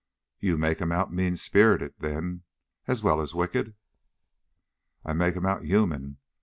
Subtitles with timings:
[0.39, 2.41] "You make him out mean spirited, then,
[2.87, 3.75] as well as wicked?"
[5.05, 6.17] "I make him out human.